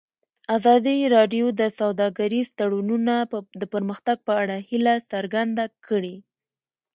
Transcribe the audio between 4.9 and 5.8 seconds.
څرګنده